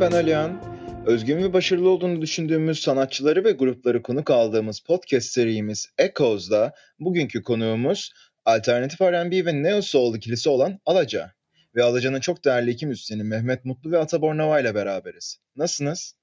[0.00, 0.62] Ben Alihan.
[1.06, 8.12] Özgün ve başarılı olduğunu düşündüğümüz sanatçıları ve grupları konuk aldığımız podcast serimiz Echoes'da bugünkü konuğumuz
[8.44, 11.32] alternatif R&B ve Neo Soul ikilisi olan Alaca.
[11.74, 15.38] Ve Alaca'nın çok değerli iki müzisyeni Mehmet Mutlu ve Ata Bornova ile beraberiz.
[15.56, 16.14] Nasılsınız?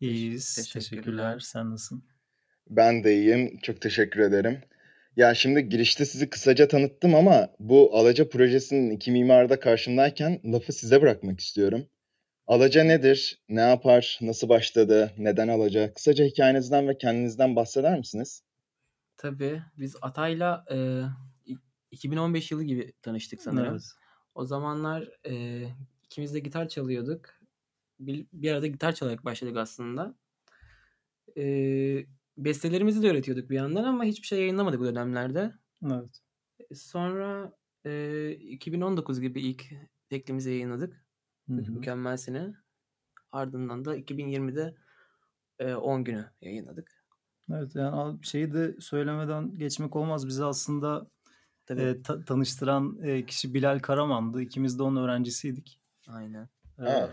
[0.00, 0.54] İyiyiz.
[0.54, 0.82] Teşekkürler.
[0.82, 1.38] Teşekkürler.
[1.38, 2.04] Sen nasılsın?
[2.70, 3.58] Ben de iyiyim.
[3.62, 4.60] Çok teşekkür ederim.
[5.16, 11.02] Ya şimdi girişte sizi kısaca tanıttım ama bu Alaca projesinin iki mimarda karşımdayken lafı size
[11.02, 11.86] bırakmak istiyorum.
[12.50, 13.42] Alaca nedir?
[13.48, 14.18] Ne yapar?
[14.22, 15.12] Nasıl başladı?
[15.18, 15.94] Neden Alaca?
[15.94, 18.42] Kısaca hikayenizden ve kendinizden bahseder misiniz?
[19.16, 19.62] Tabii.
[19.78, 21.02] Biz Atay'la e,
[21.90, 23.72] 2015 yılı gibi tanıştık sanırım.
[23.72, 23.82] Evet.
[24.34, 25.64] O zamanlar e,
[26.04, 27.28] ikimiz de gitar çalıyorduk.
[28.00, 30.14] Bir, bir arada gitar çalarak başladık aslında.
[31.36, 31.44] E,
[32.38, 35.52] bestelerimizi de öğretiyorduk bir yandan ama hiçbir şey yayınlamadık bu dönemlerde.
[35.86, 36.20] Evet.
[36.74, 37.52] Sonra
[37.86, 39.64] e, 2019 gibi ilk
[40.08, 41.09] teklimizi yayınladık.
[41.58, 41.72] Hı-hı.
[41.72, 42.54] Mükemmelsini.
[43.32, 44.74] Ardından da 2020'de
[45.58, 47.04] e, 10 günü yayınladık.
[47.50, 50.26] Evet yani şeyi de söylemeden geçmek olmaz.
[50.26, 51.10] Bizi aslında
[51.70, 54.42] e, ta- tanıştıran e, kişi Bilal Karaman'dı.
[54.42, 55.80] İkimiz de onun öğrencisiydik.
[56.08, 56.48] Aynen.
[56.78, 57.08] Ee,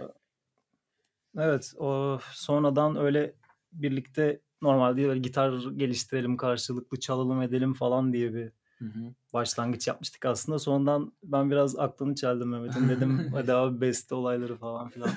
[1.38, 3.36] evet o sonradan öyle
[3.72, 9.14] birlikte normalde böyle gitar geliştirelim karşılıklı çalalım edelim falan diye bir hı hı.
[9.34, 10.60] başlangıç yapmıştık aslında.
[10.60, 15.10] Sonradan ben biraz aklını çeldim Mehmet'in dedim hadi abi beste olayları falan filan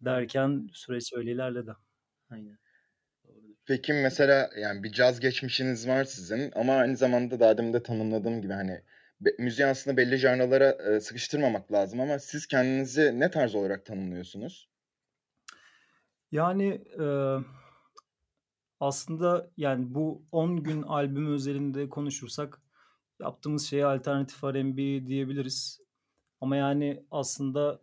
[0.00, 1.72] derken süreç öyle ilerledi.
[2.30, 2.58] Aynen.
[3.66, 8.42] Peki mesela yani bir caz geçmişiniz var sizin ama aynı zamanda daha demin de tanımladığım
[8.42, 8.82] gibi hani
[9.20, 14.68] be, müziği aslında belli janralara e, sıkıştırmamak lazım ama siz kendinizi ne tarz olarak tanımlıyorsunuz?
[16.32, 17.06] Yani e,
[18.80, 22.60] aslında yani bu 10 gün albüm özelinde konuşursak
[23.20, 25.80] yaptığımız şeye alternatif R&B diyebiliriz.
[26.40, 27.80] Ama yani aslında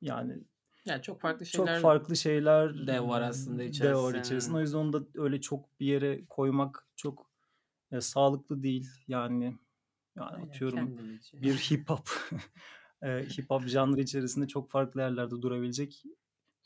[0.00, 0.44] yani
[0.84, 3.88] yani çok farklı şeyler çok farklı şeyler de var aslında içerisinde.
[3.88, 4.56] De var içerisinde.
[4.56, 7.30] O yüzden onu da öyle çok bir yere koymak çok
[7.92, 8.90] e, sağlıklı değil.
[9.08, 9.58] Yani
[10.16, 10.98] yani Aynen, atıyorum
[11.32, 12.08] bir hip hop
[13.02, 16.02] e, hip hop janrı içerisinde çok farklı yerlerde durabilecek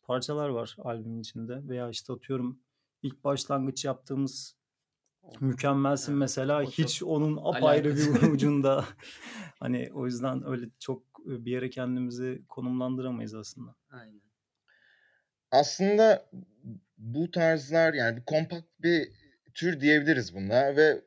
[0.03, 2.61] parçalar var albümün içinde veya işte atıyorum
[3.03, 4.57] ilk başlangıç yaptığımız
[5.41, 8.85] mükemmelsin evet, mesela hiç onun apayrı bir ucunda
[9.61, 13.75] hani o yüzden öyle çok bir yere kendimizi konumlandıramayız aslında.
[13.91, 14.21] Aynen.
[15.51, 16.31] Aslında
[16.99, 19.09] bu tarzlar yani bir kompakt bir
[19.55, 21.05] tür diyebiliriz buna ve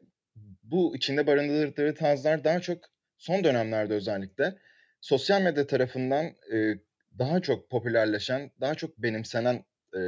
[0.63, 2.77] bu içinde barındırdığı tarzlar daha çok
[3.17, 4.55] son dönemlerde özellikle
[5.01, 6.79] sosyal medya tarafından e,
[7.19, 9.65] daha çok popülerleşen, daha çok benimsenen
[9.95, 9.99] e,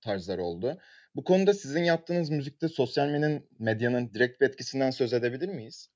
[0.00, 0.78] tarzlar oldu.
[1.16, 5.90] Bu konuda sizin yaptığınız müzikte sosyal medyanın, medyanın direkt bir etkisinden söz edebilir miyiz?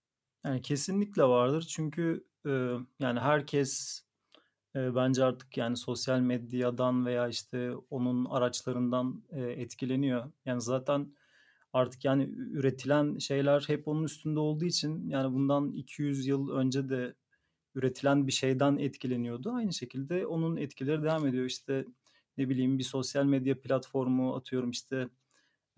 [0.44, 2.50] Yani kesinlikle vardır çünkü e,
[3.00, 4.02] yani herkes
[4.76, 10.32] e, bence artık yani sosyal medyadan veya işte onun araçlarından e, etkileniyor.
[10.44, 11.14] Yani zaten
[11.72, 17.14] artık yani üretilen şeyler hep onun üstünde olduğu için yani bundan 200 yıl önce de
[17.74, 19.52] üretilen bir şeyden etkileniyordu.
[19.52, 21.44] Aynı şekilde onun etkileri devam ediyor.
[21.44, 21.84] İşte
[22.38, 25.08] ne bileyim bir sosyal medya platformu atıyorum işte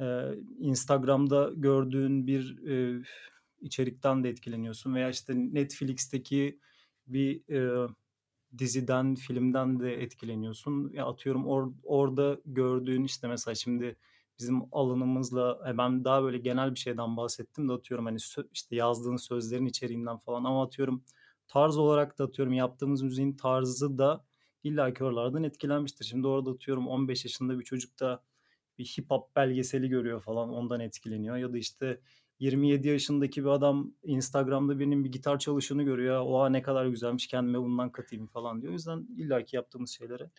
[0.00, 0.04] e,
[0.58, 3.02] Instagram'da gördüğün bir e,
[3.60, 6.58] içerikten de etkileniyorsun veya işte Netflix'teki
[7.06, 7.88] bir e,
[8.58, 10.90] diziden, filmden de etkileniyorsun.
[10.92, 13.96] Ya atıyorum or, orada gördüğün işte mesela şimdi
[14.38, 18.18] bizim alanımızla ben daha böyle genel bir şeyden bahsettim de atıyorum hani
[18.52, 21.04] işte yazdığın sözlerin içeriğinden falan ama atıyorum
[21.48, 24.24] tarz olarak da atıyorum yaptığımız müziğin tarzı da
[24.62, 26.04] illa ki oralardan etkilenmiştir.
[26.04, 28.22] Şimdi orada atıyorum 15 yaşında bir çocuk da
[28.78, 31.36] bir hip hop belgeseli görüyor falan ondan etkileniyor.
[31.36, 32.00] Ya da işte
[32.38, 36.20] 27 yaşındaki bir adam Instagram'da birinin bir gitar çalışını görüyor.
[36.26, 38.72] Oha ne kadar güzelmiş kendime bundan katayım falan diyor.
[38.72, 40.30] O yüzden illaki yaptığımız şeylere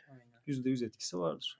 [0.47, 1.59] %100 etkisi vardır.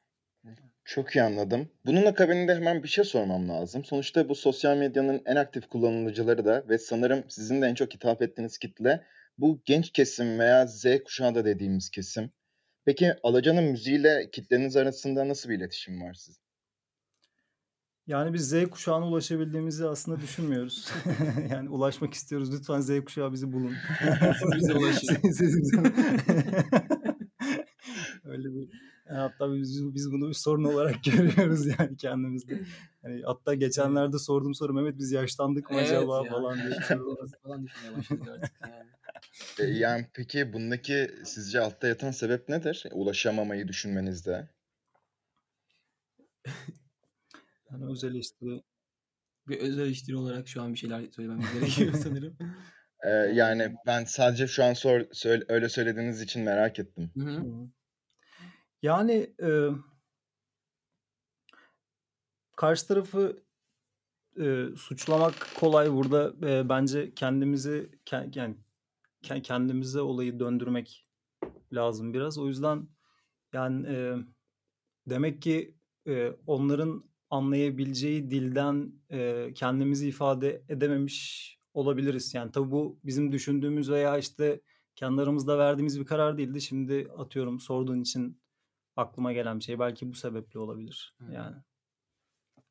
[0.85, 1.69] Çok iyi anladım.
[1.85, 3.85] Bunun akabinde hemen bir şey sormam lazım.
[3.85, 8.21] Sonuçta bu sosyal medyanın en aktif kullanıcıları da ve sanırım sizin de en çok hitap
[8.21, 9.03] ettiğiniz kitle
[9.37, 12.31] bu genç kesim veya Z kuşağı da dediğimiz kesim.
[12.85, 16.43] Peki Alaca'nın müziğiyle kitleniz arasında nasıl bir iletişim var sizin?
[18.07, 20.91] Yani biz Z kuşağına ulaşabildiğimizi aslında düşünmüyoruz.
[21.49, 22.53] yani ulaşmak istiyoruz.
[22.53, 23.75] Lütfen Z kuşağı bizi bulun.
[24.55, 25.17] Bize ulaşın.
[28.23, 32.63] Öyle bir hatta biz, biz bunu bir sorun olarak görüyoruz yani kendimizde.
[33.03, 36.31] Yani hatta geçenlerde sorduğum soru Mehmet biz yaşlandık mı evet acaba ya.
[36.31, 36.79] falan diye.
[37.43, 38.89] falan düşünmeye başladık artık yani.
[39.59, 42.83] E, yani peki bundaki sizce altta yatan sebep nedir?
[42.91, 44.49] Ulaşamamayı düşünmenizde.
[47.71, 48.63] Yani öz eleştiri.
[49.47, 52.37] Bir öz eleştiri olarak şu an bir şeyler söylemem gerekiyor sanırım.
[53.03, 57.11] Ee, yani ben sadece şu an sor, söyle, öyle söylediğiniz için merak ettim.
[57.17, 57.67] Hı hı.
[58.83, 59.69] Yani e,
[62.55, 63.43] karşı tarafı
[64.39, 66.33] e, suçlamak kolay burada.
[66.49, 71.05] E, bence kendimizi yani kendimize olayı döndürmek
[71.73, 72.37] lazım biraz.
[72.37, 72.87] O yüzden
[73.53, 74.15] yani e,
[75.07, 75.75] demek ki
[76.07, 82.33] e, onların anlayabileceği dilden e, kendimizi ifade edememiş olabiliriz.
[82.33, 84.61] Yani tabii bu bizim düşündüğümüz veya işte
[84.95, 86.61] kendi aramızda verdiğimiz bir karar değildi.
[86.61, 88.42] Şimdi atıyorum sorduğun için
[88.95, 91.15] aklıma gelen bir şey belki bu sebeple olabilir.
[91.31, 91.55] Yani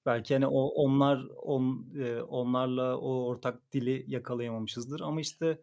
[0.06, 5.62] belki hani o onlar on, e, onlarla o ortak dili yakalayamamışızdır ama işte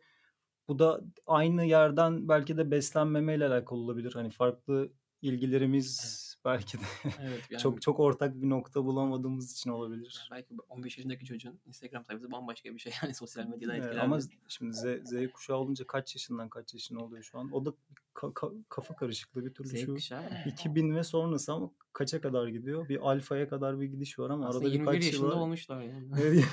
[0.68, 4.14] bu da aynı yerden belki de beslenmemeyle alakalı olabilir.
[4.14, 4.90] Hani farklı
[5.22, 6.29] ilgilerimiz.
[6.45, 6.83] belki de
[7.21, 10.27] evet, yani, çok çok ortak bir nokta bulamadığımız için olabilir.
[10.31, 14.19] Yani belki 15 yaşındaki çocuğun Instagram sayfası bambaşka bir şey yani sosyal medyadan evet, Ama
[14.47, 17.51] şimdi Z, Z kuşağı olunca kaç yaşından kaç yaşında oluyor şu an?
[17.51, 17.69] O da
[18.15, 20.24] ka- ka- kafa karışıklığı bir türlü Z şu kuşağı.
[20.45, 22.89] 2000 ve sonrası ama kaça kadar gidiyor?
[22.89, 25.36] Bir alfaya kadar bir gidiş var ama aslında arada birkaç yıl var.
[25.36, 26.44] olmuşlar yani.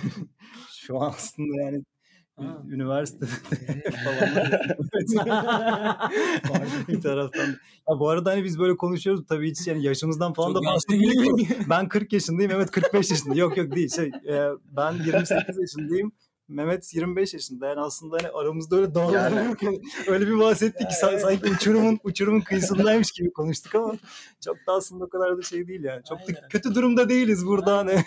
[0.70, 1.84] şu an aslında yani
[2.38, 2.62] Ha.
[2.70, 3.26] Üniversitede
[4.04, 4.50] falan.
[6.88, 7.46] bir taraftan.
[7.88, 11.48] Ya bu arada hani biz böyle konuşuyoruz tabii hiç yani yaşımızdan falan Çok da bahsetmiyoruz.
[11.70, 13.34] ben 40 yaşındayım, evet 45 yaşında.
[13.34, 13.88] Yok yok değil.
[13.96, 16.12] Şey, e, ben 28 yaşındayım.
[16.48, 19.56] Mehmet 25 yaşında yani aslında hani aramızda öyle dağlar yani.
[20.08, 23.94] öyle bir bahsettik ki sanki uçurumun uçurumun kıyısındaymış gibi konuştuk ama
[24.44, 26.02] çok da aslında o kadar da şey değil yani.
[26.08, 27.90] Çok da kötü durumda değiliz burada hani.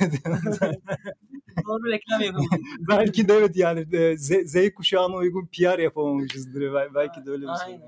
[1.67, 2.59] Doğru reklam yapamamışız.
[2.89, 3.85] belki de evet yani
[4.17, 6.73] Z, Z kuşağına uygun PR yapamamışızdır.
[6.95, 7.79] Belki de öyle bir şey.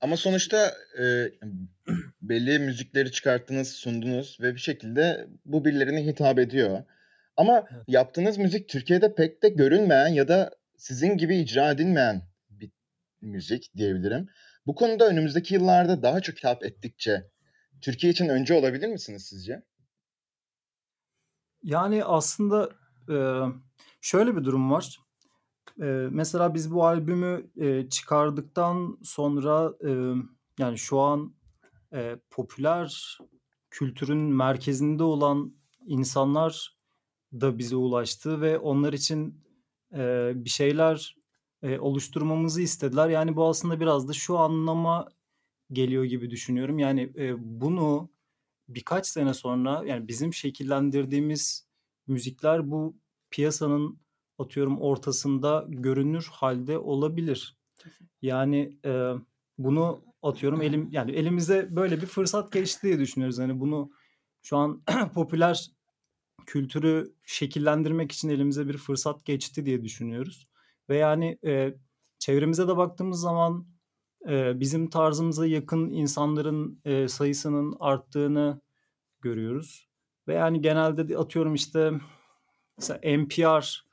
[0.00, 1.04] Ama sonuçta e,
[2.22, 6.82] belli müzikleri çıkarttınız, sundunuz ve bir şekilde bu birilerine hitap ediyor.
[7.36, 7.82] Ama evet.
[7.88, 12.70] yaptığınız müzik Türkiye'de pek de görünmeyen ya da sizin gibi icra edilmeyen bir
[13.20, 14.28] müzik diyebilirim.
[14.66, 17.24] Bu konuda önümüzdeki yıllarda daha çok hitap ettikçe
[17.80, 19.62] Türkiye için önce olabilir misiniz sizce?
[21.62, 22.70] Yani aslında
[24.00, 25.00] şöyle bir durum var.
[26.10, 27.50] Mesela biz bu albümü
[27.90, 29.72] çıkardıktan sonra
[30.58, 31.34] yani şu an
[32.30, 33.18] popüler
[33.70, 35.54] kültürün merkezinde olan
[35.86, 36.76] insanlar
[37.32, 39.44] da bize ulaştı ve onlar için
[40.44, 41.16] bir şeyler
[41.78, 43.08] oluşturmamızı istediler.
[43.08, 45.08] Yani bu aslında biraz da şu anlama
[45.72, 46.78] geliyor gibi düşünüyorum.
[46.78, 48.10] Yani bunu
[48.74, 51.66] birkaç sene sonra yani bizim şekillendirdiğimiz
[52.06, 52.96] müzikler bu
[53.30, 54.00] piyasanın
[54.38, 57.56] atıyorum ortasında görünür halde olabilir.
[58.22, 59.12] Yani e,
[59.58, 63.38] bunu atıyorum elim yani elimize böyle bir fırsat geçti diye düşünüyoruz.
[63.38, 63.90] Yani bunu
[64.42, 64.82] şu an
[65.14, 65.70] popüler
[66.46, 70.48] kültürü şekillendirmek için elimize bir fırsat geçti diye düşünüyoruz.
[70.88, 71.74] Ve yani e,
[72.18, 73.66] çevremize de baktığımız zaman
[74.28, 78.60] e, bizim tarzımıza yakın insanların e, sayısının arttığını
[79.20, 79.88] görüyoruz.
[80.28, 81.92] Ve yani genelde atıyorum işte
[82.78, 83.84] mesela NPR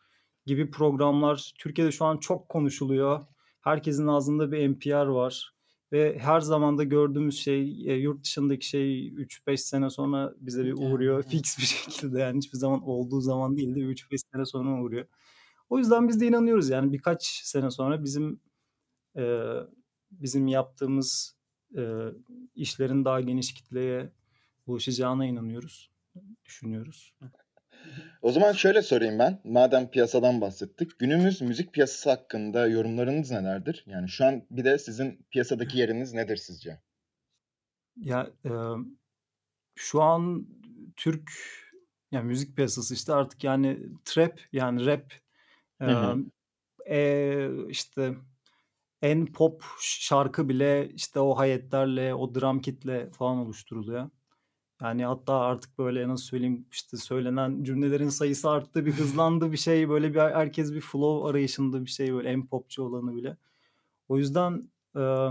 [0.45, 3.21] gibi programlar Türkiye'de şu an çok konuşuluyor.
[3.61, 5.53] Herkesin ağzında bir NPR var.
[5.91, 10.73] Ve her zaman da gördüğümüz şey e, yurt dışındaki şey 3-5 sene sonra bize bir
[10.73, 11.23] uğruyor.
[11.23, 15.05] Fix bir şekilde yani hiçbir zaman olduğu zaman değil de 3-5 sene sonra uğruyor.
[15.69, 18.39] O yüzden biz de inanıyoruz yani birkaç sene sonra bizim
[19.17, 19.51] e,
[20.21, 21.37] bizim yaptığımız
[21.77, 21.81] e,
[22.55, 24.11] işlerin daha geniş kitleye
[24.67, 25.91] ulaşacağına inanıyoruz,
[26.45, 27.13] düşünüyoruz.
[28.21, 29.41] O zaman şöyle sorayım ben.
[29.43, 30.99] Madem piyasadan bahsettik.
[30.99, 33.83] Günümüz müzik piyasası hakkında yorumlarınız nelerdir?
[33.87, 36.81] Yani şu an bir de sizin piyasadaki yeriniz nedir sizce?
[37.97, 38.51] Ya e,
[39.75, 40.47] şu an
[40.95, 41.31] Türk
[42.11, 45.13] yani müzik piyasası işte artık yani trap yani rap
[45.81, 45.91] e,
[46.95, 48.15] e, işte
[49.01, 54.09] en pop şarkı bile işte o hayetlerle o drum kitle falan oluşturuluyor.
[54.81, 59.89] Yani hatta artık böyle nasıl söyleyeyim işte söylenen cümlelerin sayısı arttı bir hızlandı bir şey
[59.89, 63.37] böyle bir herkes bir flow arayışında bir şey böyle en popçu olanı bile.
[64.09, 65.29] O yüzden e,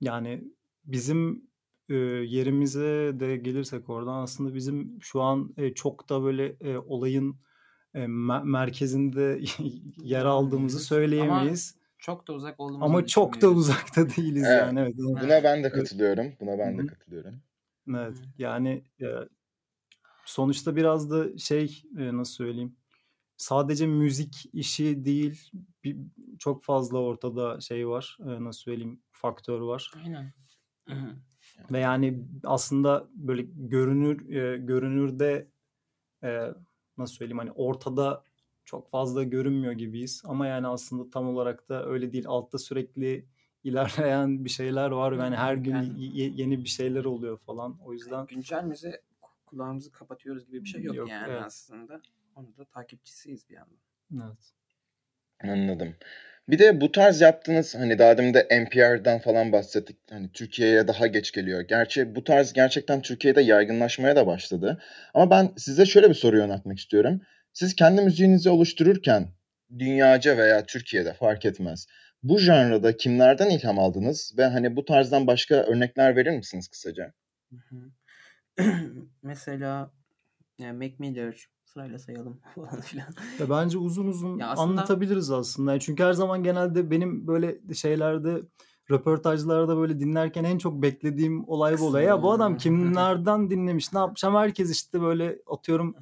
[0.00, 0.44] yani
[0.84, 1.48] bizim
[1.88, 7.36] e, yerimize de gelirsek oradan aslında bizim şu an e, çok da böyle e, olayın
[7.94, 8.06] e,
[8.44, 9.40] merkezinde
[10.02, 11.77] yer aldığımızı söyleyemeyiz.
[11.98, 14.62] Ama çok da uzak olduğumuzu Ama çok da uzakta değiliz evet.
[14.62, 14.80] yani.
[14.80, 14.94] Evet.
[14.96, 16.32] Buna ben de katılıyorum.
[16.40, 17.42] Buna ben de katılıyorum.
[17.88, 18.16] Evet.
[18.38, 19.28] Yani ya,
[20.24, 22.76] sonuçta biraz da şey e, nasıl söyleyeyim
[23.36, 25.50] sadece müzik işi değil
[25.84, 25.96] bir,
[26.38, 29.92] çok fazla ortada şey var e, nasıl söyleyeyim faktör var.
[30.04, 30.32] Aynen.
[31.72, 35.48] Ve yani aslında böyle görünür e, görünürde
[36.22, 36.54] e,
[36.98, 38.24] nasıl söyleyeyim hani ortada
[38.68, 42.24] çok fazla görünmüyor gibiyiz ama yani aslında tam olarak da öyle değil.
[42.26, 43.24] Altta sürekli
[43.64, 45.12] ilerleyen bir şeyler var.
[45.12, 47.78] Yani her gün yani, yeni bir şeyler oluyor falan.
[47.84, 48.94] O yüzden güncel müziği
[49.46, 51.42] kulağımızı kapatıyoruz gibi bir şey yok, yok yani evet.
[51.44, 52.00] aslında.
[52.36, 53.78] Onu da takipçisiyiz bir yandan.
[54.12, 54.52] Evet.
[55.44, 55.94] Anladım.
[56.48, 59.96] Bir de bu tarz yaptığınız hani daha demin de NPR'dan falan bahsettik.
[60.10, 61.60] Hani Türkiye'ye daha geç geliyor.
[61.60, 64.82] Gerçi bu tarz gerçekten Türkiye'de yaygınlaşmaya da başladı.
[65.14, 67.20] Ama ben size şöyle bir soru yöneltmek istiyorum.
[67.58, 69.28] Siz kendi müziğinizi oluştururken
[69.78, 71.86] dünyaca veya Türkiye'de fark etmez.
[72.22, 77.12] Bu janrada kimlerden ilham aldınız ve hani bu tarzdan başka örnekler verir misiniz kısaca?
[79.22, 79.90] Mesela
[80.58, 83.08] yani Mac Miller sırayla sayalım falan filan.
[83.38, 84.70] Ya bence uzun uzun ya aslında...
[84.70, 85.80] anlatabiliriz aslında.
[85.80, 88.42] Çünkü her zaman genelde benim böyle şeylerde
[88.90, 92.04] röportajlarda böyle dinlerken en çok beklediğim olay bu olay.
[92.04, 95.96] Ya bu adam kimlerden dinlemiş ne yapmış ama herkes işte böyle atıyorum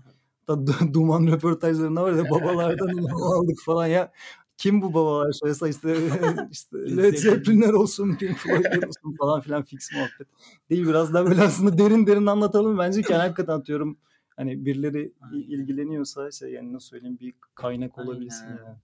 [0.49, 2.88] da duman röportajlarında var ya babalardan
[3.23, 4.12] aldık falan ya
[4.57, 5.97] kim bu babalar şöyle işte
[6.50, 10.29] işte Led Zeppelin'ler olsun, Pink Floyd'ler olsun falan filan fix muhabbet.
[10.71, 13.99] Değil biraz daha böyle aslında derin derin anlatalım bence ki hakikaten atıyorum
[14.37, 18.65] hani birileri ilgileniyorsa şey yani nasıl söyleyeyim bir kaynak olabilsin Aynen.
[18.65, 18.76] yani.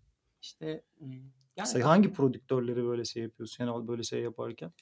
[0.43, 0.83] İşte
[1.57, 4.73] yani şey, hangi prodüktörleri böyle şey yapıyorsun yani böyle şey yaparken?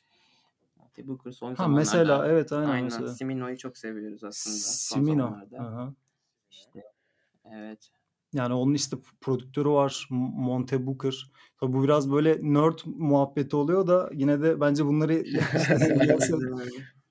[0.99, 2.85] Booker son ha, mesela evet aynen, aynen.
[2.85, 3.09] mesela.
[3.09, 5.07] Simino'yu çok seviyoruz aslında Simino.
[5.07, 5.59] son zamanlarda.
[5.59, 5.95] Aha.
[6.51, 6.83] İşte
[7.53, 7.91] evet.
[8.33, 11.31] Yani onun işte prodüktörü var Monte Booker.
[11.61, 15.25] Tabii bu biraz böyle nerd muhabbeti oluyor da yine de bence bunları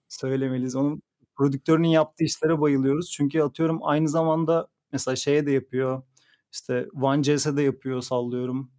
[0.10, 0.76] söylemeliyiz.
[0.76, 1.02] Onun
[1.36, 3.12] prodüktörünün yaptığı işlere bayılıyoruz.
[3.12, 6.04] Çünkü atıyorum aynı zamanda mesela şeye de yapıyor.
[6.52, 8.72] İşte One Jazz'e de yapıyor sallıyorum.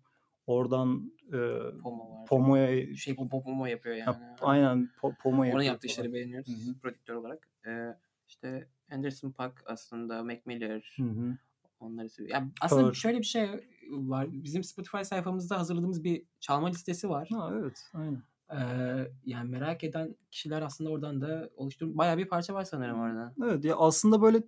[0.46, 1.38] Oradan e,
[1.82, 2.26] Pomo var.
[2.26, 4.04] Pomo'ya şey Pomo yapıyor yani.
[4.04, 5.54] Ha, aynen po, Pomo yapıyor.
[5.54, 6.78] Onun yaptığı işleri beğeniyoruz Hı-hı.
[6.78, 7.48] prodüktör olarak.
[7.66, 7.96] Ee,
[8.28, 10.94] işte Anderson Paak aslında Mac Miller.
[10.96, 11.36] Hı-hı.
[11.80, 12.34] Onları seviyor.
[12.34, 12.94] Ya aslında Doğru.
[12.94, 13.48] şöyle bir şey
[13.90, 14.26] var.
[14.30, 17.28] Bizim Spotify sayfamızda hazırladığımız bir çalma listesi var.
[17.32, 18.22] Ha, evet, aynen.
[18.52, 21.96] Ee, yani merak eden kişiler aslında oradan da oluşturmuş.
[21.98, 23.34] Bayağı bir parça var sanırım orada.
[23.44, 24.42] Evet ya aslında böyle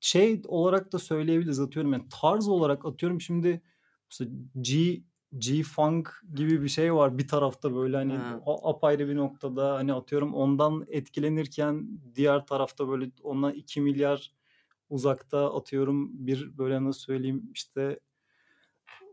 [0.00, 3.62] şey olarak da söyleyebiliriz atıyorum yani tarz olarak atıyorum şimdi
[4.60, 5.02] G
[5.38, 8.40] G Funk gibi bir şey var bir tarafta böyle hani ha.
[8.62, 14.32] apayrı bir noktada hani atıyorum ondan etkilenirken diğer tarafta böyle ondan 2 milyar
[14.90, 18.00] uzakta atıyorum bir böyle nasıl söyleyeyim işte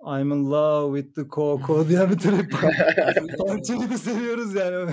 [0.06, 2.52] I'm in love with the Coco diye bir trap
[3.38, 4.92] parçayı da seviyoruz yani.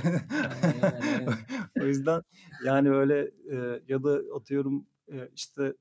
[1.80, 2.22] o yüzden
[2.64, 5.74] yani öyle e, ya da atıyorum e, işte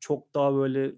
[0.00, 0.92] çok daha böyle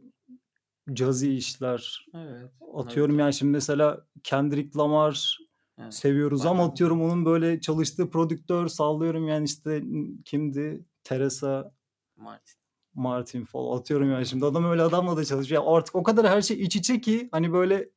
[0.92, 2.06] cazzy işler.
[2.14, 2.50] Evet.
[2.74, 3.20] Atıyorum evet.
[3.20, 5.38] yani şimdi mesela Kendrick Lamar
[5.78, 5.94] evet.
[5.94, 6.54] seviyoruz Bayağı.
[6.54, 9.82] ama atıyorum onun böyle çalıştığı prodüktör sallıyorum yani işte
[10.24, 10.84] kimdi?
[11.04, 11.72] Teresa
[12.16, 12.58] Martin.
[12.94, 15.62] Martin Fall atıyorum yani şimdi adam öyle adamla da çalışıyor.
[15.62, 17.90] Yani artık o kadar her şey iç içe ki hani böyle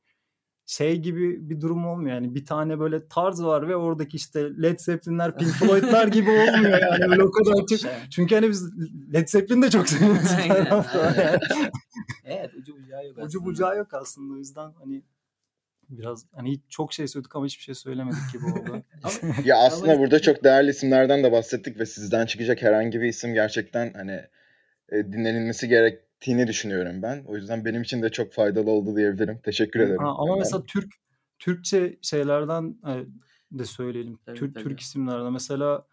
[0.72, 4.80] şey gibi bir durum olmuyor yani bir tane böyle tarz var ve oradaki işte Led
[4.80, 7.80] Zeppelin'ler Pink Floyd'lar gibi olmuyor yani öyle o kadar çok.
[7.80, 7.92] Şey.
[8.12, 8.70] Çünkü hani biz
[9.14, 10.32] Led Zeppelin de çok seviyoruz.
[10.38, 11.40] aynen, aynen.
[12.26, 13.26] evet ucu bucağı yok aslında.
[13.26, 15.04] Ucu bucağı yok aslında o yüzden hani
[15.90, 18.84] biraz hani çok şey söyledik ama hiçbir şey söylemedik gibi oldu.
[19.46, 23.94] ya aslında burada çok değerli isimlerden de bahsettik ve sizden çıkacak herhangi bir isim gerçekten
[23.94, 24.22] hani
[24.92, 25.68] e, dinlenilmesi
[26.22, 27.24] gerektiğini düşünüyorum ben.
[27.28, 29.40] O yüzden benim için de çok faydalı oldu diyebilirim.
[29.44, 30.00] Teşekkür ederim.
[30.00, 30.40] Ha, ama ben.
[30.40, 30.94] mesela Türk
[31.40, 33.06] Türkçe şeylerden e,
[33.52, 34.20] de söyleyelim.
[34.26, 34.64] Tabii, Türk tabii.
[34.64, 35.86] Türk isimlerden mesela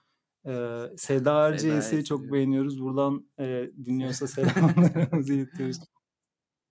[0.47, 2.80] e, Seda Erciyes'i çok beğeniyoruz.
[2.80, 5.78] Buradan e, dinliyorsa selamlarımızı iletiyoruz.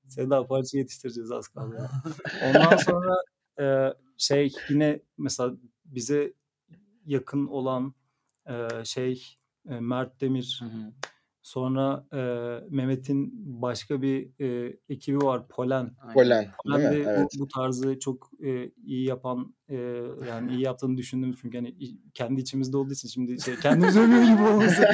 [0.07, 1.89] Seda parça yetiştireceğiz az kaldı.
[2.45, 3.15] Ondan sonra
[3.59, 6.33] e, şey yine mesela bize
[7.05, 7.93] yakın olan
[8.49, 9.23] e, şey
[9.69, 10.59] e, Mert Demir.
[10.61, 10.93] Hı hı.
[11.47, 12.19] Sonra e,
[12.69, 15.91] Mehmet'in başka bir e, ekibi var Polen.
[16.13, 17.09] Polen, Polen değil mi?
[17.09, 17.27] Evet.
[17.35, 19.75] Bu, bu tarzı çok e, iyi yapan e,
[20.29, 21.75] yani iyi yaptığını düşündüm çünkü hani
[22.13, 24.81] kendi içimizde olduğu için şimdi şey kendimiz övüyor gibi olması.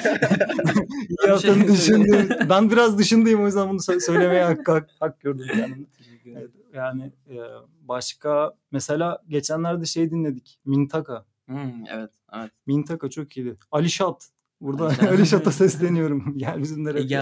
[1.10, 2.30] iyi yaptığını düşündüm.
[2.50, 5.86] ben biraz dışındayım o yüzden bunu söylemeye hak, hak, hak gördüm kendimi.
[6.26, 7.38] Evet, yani e,
[7.82, 10.60] başka mesela geçenlerde şey dinledik.
[10.66, 11.26] Mintaka.
[11.46, 12.52] Hmm, evet, evet.
[12.66, 13.58] Mintaka çok iyiydi.
[13.72, 14.30] Alişat
[14.64, 16.34] Burada öyle şata sesleniyorum.
[16.38, 17.00] Gel bizimlere.
[17.00, 17.20] Ege,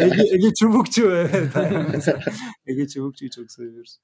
[0.00, 1.52] Ege, Ege Çubukçu evet.
[2.66, 3.98] Ege Çubukçu'yu çok seviyoruz.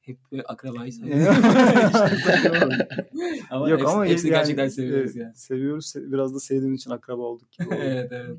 [0.00, 1.36] Hep akrabayı seviyoruz.
[3.50, 5.36] ama Yok hepsi, ama hepsi yani, gerçekten seviyoruz yani.
[5.36, 5.92] Seviyoruz.
[5.96, 7.74] Biraz da sevdiğim için akraba olduk gibi.
[7.74, 8.38] evet evet.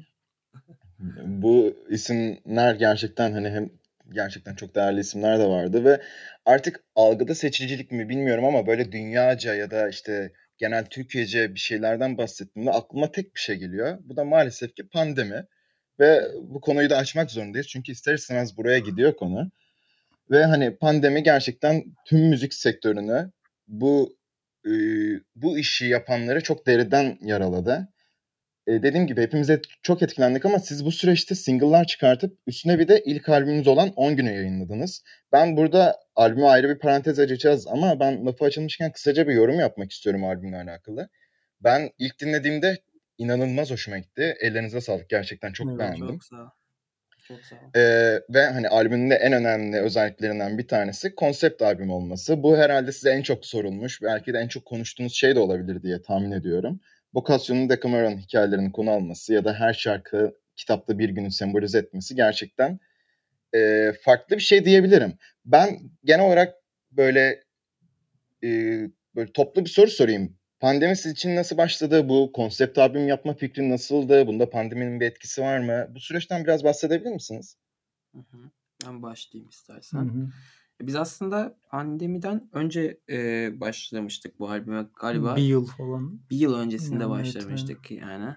[1.25, 3.69] Bu isimler gerçekten hani hem
[4.13, 6.01] gerçekten çok değerli isimler de vardı ve
[6.45, 12.17] artık algıda seçicilik mi bilmiyorum ama böyle dünyaca ya da işte genel Türkiye'ce bir şeylerden
[12.17, 13.97] bahsettiğimde aklıma tek bir şey geliyor.
[14.01, 15.45] Bu da maalesef ki pandemi.
[15.99, 17.67] Ve bu konuyu da açmak zorundayız.
[17.67, 19.51] Çünkü ister istemez buraya gidiyor konu.
[20.31, 23.31] Ve hani pandemi gerçekten tüm müzik sektörünü
[23.67, 24.17] bu
[24.65, 24.71] e,
[25.35, 27.87] bu işi yapanları çok deriden yaraladı.
[28.67, 29.49] E, dediğim gibi hepimiz
[29.81, 34.15] çok etkilendik ama siz bu süreçte single'lar çıkartıp üstüne bir de ilk albümünüz olan 10
[34.15, 35.03] güne yayınladınız.
[35.31, 39.91] Ben burada albümü ayrı bir parantez açacağız ama ben lafı açılmışken kısaca bir yorum yapmak
[39.91, 41.09] istiyorum albümle alakalı.
[41.61, 42.77] Ben ilk dinlediğimde
[43.17, 44.35] inanılmaz hoşuma gitti.
[44.41, 45.09] Ellerinize sağlık.
[45.09, 46.07] Gerçekten çok evet, beğendim.
[46.07, 46.49] Çok sağ ol.
[47.27, 47.79] Çok sağ ol.
[47.79, 52.43] Ee, ve hani albümün de en önemli özelliklerinden bir tanesi konsept albüm olması.
[52.43, 56.01] Bu herhalde size en çok sorulmuş, belki de en çok konuştuğunuz şey de olabilir diye
[56.01, 56.79] tahmin ediyorum.
[57.15, 62.79] Boccaccio'nun Decameron hikayelerinin konu alması ya da her şarkı kitapta bir günü sembolize etmesi gerçekten
[63.55, 65.17] e, farklı bir şey diyebilirim.
[65.45, 66.55] Ben genel olarak
[66.91, 67.43] böyle
[68.43, 68.49] e,
[69.15, 70.37] böyle toplu bir soru sorayım.
[70.59, 72.09] Pandemi siz için nasıl başladı?
[72.09, 74.27] Bu konsept albüm yapma fikri nasıldı?
[74.27, 75.87] Bunda pandeminin bir etkisi var mı?
[75.95, 77.57] Bu süreçten biraz bahsedebilir misiniz?
[78.15, 78.37] Hı hı.
[78.87, 79.99] Ben başlayayım istersen.
[79.99, 80.27] Hı hı.
[80.81, 85.35] Biz aslında pandemiden önce e, başlamıştık bu albüme galiba.
[85.35, 86.21] Bir yıl falan.
[86.29, 88.01] Bir yıl öncesinde yani başlamıştık evet.
[88.01, 88.35] yani.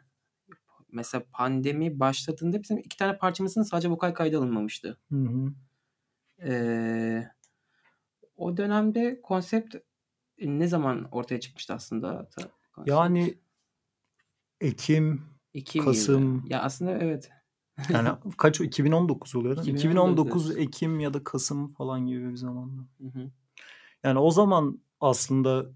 [0.93, 4.99] Mesela pandemi başladığında bizim iki tane parçamızın sadece vokal kaydı alınmamıştı.
[5.13, 5.53] Hı hı.
[6.43, 7.31] Ee,
[8.37, 9.77] o dönemde konsept
[10.39, 12.29] ne zaman ortaya çıkmıştı aslında?
[12.73, 12.89] Konsept?
[12.89, 13.39] Yani
[14.61, 15.23] Ekim,
[15.55, 16.37] Ekim Kasım.
[16.37, 16.53] Yılı.
[16.53, 17.31] Ya aslında evet.
[17.91, 19.79] Yani kaç 2019 oluyor değil mi?
[19.79, 22.83] 2019, 2019 Ekim ya da Kasım falan gibi bir zamanda.
[23.01, 23.31] Hı hı.
[24.05, 25.67] Yani o zaman aslında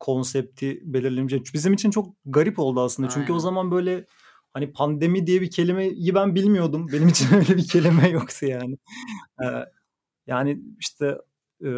[0.00, 1.50] konsepti belirlemeyecek.
[1.54, 3.08] Bizim için çok garip oldu aslında.
[3.08, 3.20] Aynen.
[3.20, 4.06] Çünkü o zaman böyle
[4.52, 6.86] hani pandemi diye bir kelimeyi ben bilmiyordum.
[6.92, 8.78] Benim için öyle bir kelime yoksa yani.
[9.42, 9.64] Ee,
[10.26, 11.18] yani işte
[11.64, 11.70] e,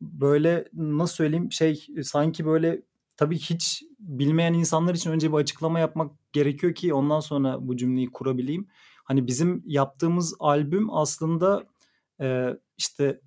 [0.00, 2.82] böyle nasıl söyleyeyim şey sanki böyle
[3.16, 8.12] tabii hiç bilmeyen insanlar için önce bir açıklama yapmak gerekiyor ki ondan sonra bu cümleyi
[8.12, 8.68] kurabileyim.
[9.04, 11.66] Hani bizim yaptığımız albüm aslında
[12.20, 13.20] e, işte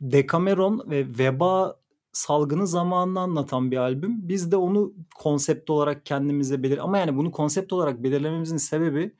[0.00, 1.80] Dekameron ve veba
[2.12, 4.28] salgını zamanını anlatan bir albüm.
[4.28, 9.14] Biz de onu konsept olarak kendimize belir ama yani bunu konsept olarak belirlememizin sebebi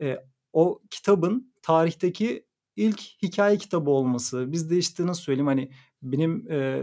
[0.00, 4.52] e, o kitabın tarihteki ilk hikaye kitabı olması.
[4.52, 5.70] Biz de işte nasıl söyleyeyim hani
[6.02, 6.82] benim e,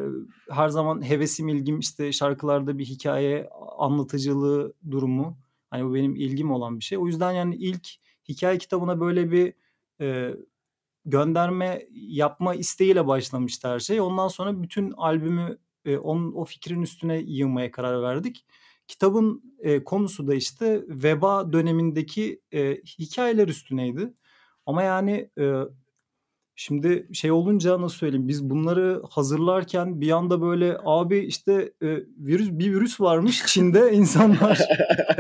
[0.50, 5.38] her zaman hevesim ilgim işte şarkılarda bir hikaye anlatıcılığı durumu.
[5.70, 6.98] Hani bu benim ilgim olan bir şey.
[6.98, 7.88] O yüzden yani ilk
[8.30, 9.54] hikaye kitabına böyle bir
[10.02, 10.36] e,
[11.06, 14.02] gönderme yapma isteğiyle başlamıştı her şey.
[14.02, 18.46] Ondan sonra bütün albümü e, onun o fikrin üstüne yığmaya karar verdik.
[18.88, 24.14] Kitabın e, konusu da işte veba dönemindeki e, hikayeler üstüneydi.
[24.68, 25.30] Ama yani
[26.60, 32.50] Şimdi şey olunca nasıl söyleyeyim biz bunları hazırlarken bir anda böyle abi işte e, virüs
[32.52, 34.60] bir virüs varmış Çin'de insanlar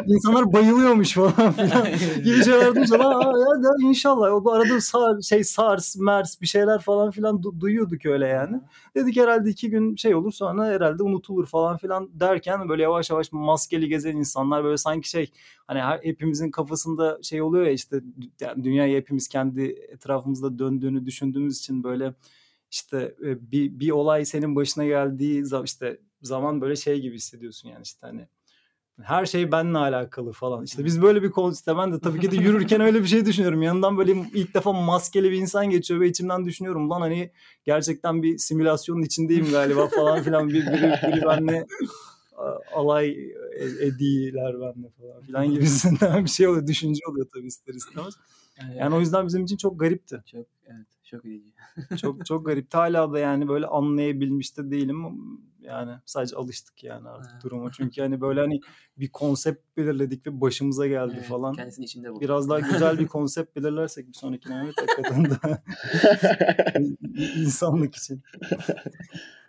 [0.07, 1.87] insanlar bayılıyormuş falan filan.
[2.23, 4.45] Gibi şeyler duyunca lan ya, ya inşallah.
[4.45, 8.61] O arada SAR, şey SARS, MERS bir şeyler falan filan du- duyuyorduk öyle yani.
[8.95, 13.31] Dedik herhalde iki gün şey olur sonra herhalde unutulur falan filan derken böyle yavaş yavaş
[13.31, 15.31] maskeli gezen insanlar böyle sanki şey
[15.67, 18.01] hani her, hepimizin kafasında şey oluyor ya işte
[18.41, 22.13] yani dünyayı hepimiz kendi etrafımızda döndüğünü düşündüğümüz için böyle
[22.71, 27.81] işte bir, bir olay senin başına geldiği zaman işte zaman böyle şey gibi hissediyorsun yani
[27.83, 28.27] işte hani
[29.01, 30.63] her şey benimle alakalı falan.
[30.63, 33.25] İşte biz böyle bir kol işte ben de tabii ki de yürürken öyle bir şey
[33.25, 33.61] düşünüyorum.
[33.61, 37.31] Yanından böyle ilk defa maskeli bir insan geçiyor ve içimden düşünüyorum lan hani
[37.65, 40.49] gerçekten bir simülasyonun içindeyim galiba falan filan.
[40.49, 41.65] Bir, biri, biri benle
[42.73, 46.67] alay e, ediler benle falan filan gibisinden bir şey oluyor.
[46.67, 48.13] Düşünce oluyor tabii ister istemez.
[48.61, 50.23] Yani, yani o yüzden bizim için çok garipti.
[50.25, 51.53] Çok evet çok edici.
[52.01, 52.77] çok çok garipti.
[52.77, 55.03] Hala da yani böyle anlayabilmiş de değilim.
[55.61, 57.39] Yani sadece alıştık yani artık ha.
[57.43, 57.71] duruma.
[57.77, 58.59] Çünkü hani böyle hani
[58.97, 61.55] bir konsept belirledik ve başımıza geldi evet, falan.
[61.55, 62.21] Kendisinin içinde bu.
[62.21, 65.61] Biraz daha güzel bir konsept belirlersek bir sonraki Mehmet hakikaten da
[67.35, 68.23] insanlık için.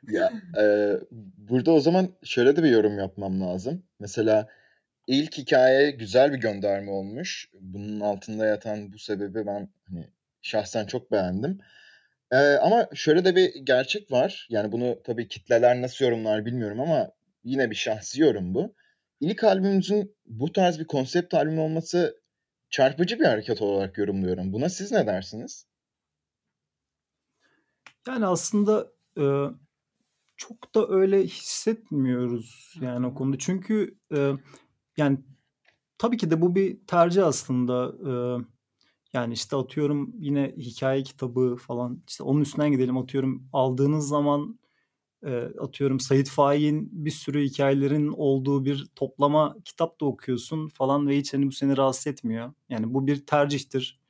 [0.08, 0.94] ya e,
[1.36, 3.82] burada o zaman şöyle de bir yorum yapmam lazım.
[4.00, 4.48] Mesela
[5.06, 7.50] ilk hikaye güzel bir gönderme olmuş.
[7.60, 10.08] Bunun altında yatan bu sebebi ben hani
[10.42, 11.58] şahsen çok beğendim.
[12.32, 14.46] Ee, ama şöyle de bir gerçek var.
[14.50, 17.10] Yani bunu tabii kitleler nasıl yorumlar bilmiyorum ama
[17.44, 18.74] yine bir şahsi yorum bu.
[19.20, 22.20] İlk albümümüzün bu tarz bir konsept albüm olması
[22.70, 24.52] çarpıcı bir hareket olarak yorumluyorum.
[24.52, 25.66] Buna siz ne dersiniz?
[28.08, 28.86] Yani aslında
[29.18, 29.24] e,
[30.36, 33.38] çok da öyle hissetmiyoruz yani o konuda.
[33.38, 34.32] Çünkü e,
[34.96, 35.18] yani
[35.98, 37.92] tabii ki de bu bir tercih aslında.
[38.10, 38.12] E,
[39.18, 44.58] yani işte atıyorum yine hikaye kitabı falan işte onun üstünden gidelim atıyorum aldığınız zaman
[45.26, 51.18] e, atıyorum Sayit Faik'in bir sürü hikayelerin olduğu bir toplama kitap da okuyorsun falan ve
[51.18, 52.52] hiç hani bu seni rahatsız etmiyor.
[52.68, 54.00] Yani bu bir tercihtir.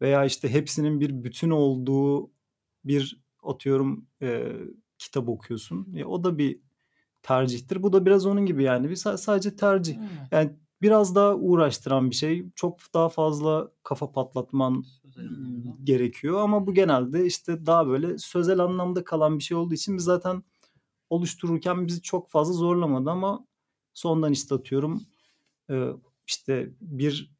[0.00, 2.30] Veya işte hepsinin bir bütün olduğu
[2.84, 4.52] bir atıyorum e,
[4.98, 5.88] kitap okuyorsun.
[5.92, 6.60] Ya o da bir
[7.22, 7.82] tercihtir.
[7.82, 8.90] Bu da biraz onun gibi yani.
[8.90, 9.96] Bir sadece tercih.
[9.98, 10.10] Evet.
[10.32, 10.50] Yani
[10.82, 12.46] biraz daha uğraştıran bir şey.
[12.54, 14.84] Çok daha fazla kafa patlatman
[15.84, 16.40] gerekiyor.
[16.40, 20.42] Ama bu genelde işte daha böyle sözel anlamda kalan bir şey olduğu için biz zaten
[21.10, 23.10] oluştururken bizi çok fazla zorlamadı.
[23.10, 23.46] Ama
[23.94, 25.02] sondan işte atıyorum
[25.70, 25.88] e,
[26.26, 27.30] işte bir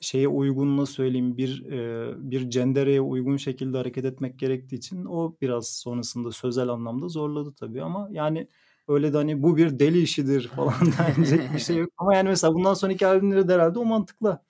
[0.00, 5.36] şeye uygun nasıl söyleyeyim bir e, bir cendereye uygun şekilde hareket etmek gerektiği için o
[5.40, 7.82] biraz sonrasında sözel anlamda zorladı tabii.
[7.82, 8.48] Ama yani
[8.90, 10.74] öyle de hani bu bir deli işidir falan
[11.16, 11.90] denecek bir şey yok.
[11.98, 14.42] Ama yani mesela bundan sonraki albümleri de herhalde o mantıkla.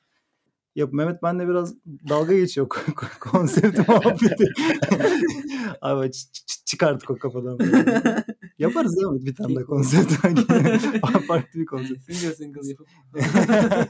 [0.75, 1.75] Ya Mehmet benle biraz
[2.09, 2.69] dalga geçiyor
[3.21, 4.45] konsepti muhabbeti.
[5.83, 7.59] Abi ç- ç- çıkarttık o kafadan.
[8.59, 9.27] Yaparız değil mi?
[9.27, 10.13] Bir tane daha konsept.
[11.29, 12.13] Farklı bir konsept.
[12.13, 12.89] single single yapıp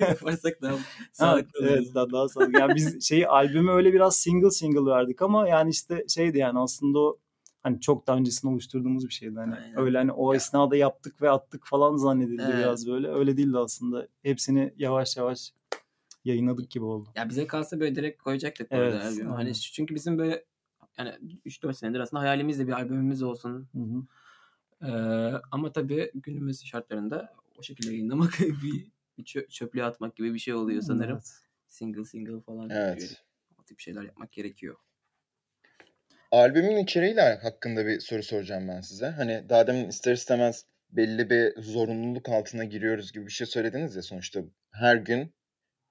[0.00, 0.74] yaparsak daha
[1.12, 1.94] sağlıklı evet, olur.
[1.94, 2.58] daha, daha sağlıklı.
[2.58, 6.98] Yani biz şeyi albümü öyle biraz single single verdik ama yani işte şeydi yani aslında
[6.98, 7.18] o
[7.62, 9.34] hani çok daha öncesinde oluşturduğumuz bir şeydi.
[9.36, 9.78] Hani Aynen.
[9.78, 10.36] öyle hani o Ya.
[10.36, 12.58] esnada yaptık ve attık falan zannedildi Evet.
[12.58, 13.08] biraz böyle.
[13.08, 14.08] Öyle değildi aslında.
[14.22, 15.52] Hepsini yavaş yavaş
[16.24, 17.08] yayınladık gibi oldu.
[17.16, 19.34] Ya bize kalsa böyle direkt koyacaktık bu Evet, arada.
[19.36, 20.44] Hani çünkü bizim böyle
[20.98, 21.10] yani
[21.46, 23.68] 3-4 senedir aslında hayalimiz de bir albümümüz olsun.
[23.72, 24.02] Hı hı.
[24.82, 30.38] Ee, ama tabii günümüz şartlarında o şekilde yayınlamak bir, bir çö- çöplüğe atmak gibi bir
[30.38, 31.12] şey oluyor sanırım.
[31.16, 31.40] Evet.
[31.68, 33.00] Single single falan Evet.
[33.00, 33.08] gibi
[33.60, 34.76] o tip şeyler yapmak gerekiyor.
[36.30, 39.06] Albümün içeriğiyle hakkında bir soru soracağım ben size.
[39.06, 44.02] Hani daha demin ister istemez belli bir zorunluluk altına giriyoruz gibi bir şey söylediniz ya
[44.02, 44.40] sonuçta
[44.72, 45.34] her gün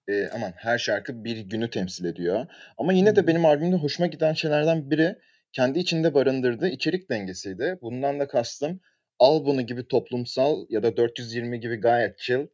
[0.08, 2.46] e, aman her şarkı bir günü temsil ediyor.
[2.78, 5.16] Ama yine de benim albümde hoşuma giden şeylerden biri
[5.52, 7.80] kendi içinde barındırdığı içerik dengesiydi.
[7.82, 8.82] Bundan da kastım
[9.20, 12.48] Al Bunu gibi toplumsal ya da 420 gibi gayet chill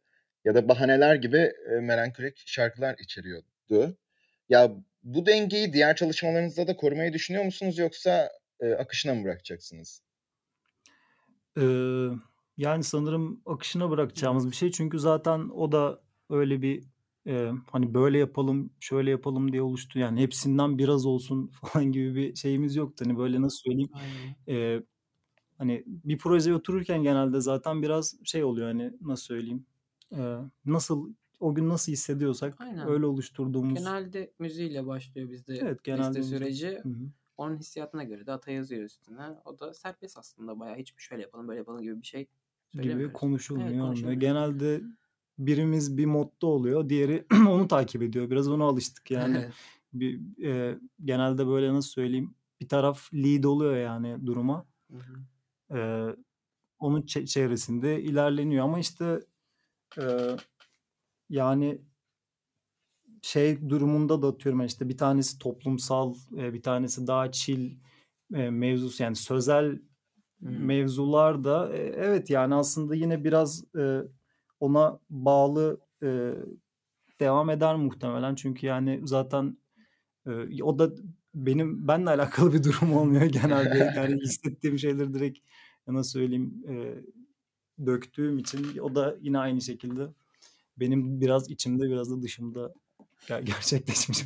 [0.44, 3.98] ya da Bahaneler gibi e, melankolik şarkılar içeriyordu.
[4.48, 4.70] Ya
[5.06, 10.02] bu dengeyi diğer çalışmalarınızda da korumayı düşünüyor musunuz yoksa e, akışına mı bırakacaksınız?
[11.58, 12.08] Ee,
[12.56, 14.70] yani sanırım akışına bırakacağımız bir şey.
[14.70, 16.84] Çünkü zaten o da öyle bir
[17.26, 19.98] e, hani böyle yapalım, şöyle yapalım diye oluştu.
[19.98, 23.04] Yani hepsinden biraz olsun falan gibi bir şeyimiz yoktu.
[23.06, 23.90] Hani böyle nasıl söyleyeyim?
[23.94, 24.60] Aynen.
[24.60, 24.82] e,
[25.58, 29.66] hani bir projeye otururken genelde zaten biraz şey oluyor hani nasıl söyleyeyim?
[30.12, 32.88] E, nasıl o gün nasıl hissediyorsak Aynen.
[32.88, 33.74] öyle oluşturduğumuz.
[33.74, 36.80] Genelde müziğiyle başlıyor bizde Evet, genelde liste süreci.
[36.82, 37.10] Hı hı.
[37.36, 39.22] Onun hissiyatına göre de ata yazıyor üstüne.
[39.44, 42.26] O da serbest aslında bayağı hiçbir şöyle yapalım böyle yapalım gibi bir şey
[42.72, 43.70] gibi konuşulmuyor.
[43.70, 44.20] Evet, konuşulmuyor.
[44.20, 44.82] Genelde
[45.38, 48.30] birimiz bir modda oluyor, diğeri onu takip ediyor.
[48.30, 49.50] Biraz ona alıştık yani.
[49.92, 52.34] Bir, e, genelde böyle nasıl söyleyeyim?
[52.60, 54.66] Bir taraf lead oluyor yani duruma.
[54.90, 55.78] Hı hı.
[55.78, 55.80] E,
[56.78, 59.20] onun çe- çevresinde ilerleniyor ama işte
[59.98, 60.02] e,
[61.30, 61.80] yani
[63.22, 67.76] şey durumunda da atıyorum yani işte bir tanesi toplumsal, e, bir tanesi daha chill
[68.34, 69.78] e, mevzusu yani sözel
[70.40, 70.66] Hmm.
[70.66, 73.64] mevzular da e, evet yani aslında yine biraz
[74.60, 75.80] ona bağlı
[77.20, 78.34] devam eder muhtemelen.
[78.34, 79.58] Çünkü yani zaten
[80.62, 80.90] o da
[81.34, 83.92] benim benle alakalı bir durum olmuyor genelde.
[83.96, 85.38] Yani hissettiğim şeyleri direkt
[85.86, 86.64] nasıl söyleyeyim
[87.86, 90.08] döktüğüm için o da yine aynı şekilde
[90.80, 92.72] benim biraz içimde biraz da dışımda
[93.28, 94.18] ger- gerçekleşmiş.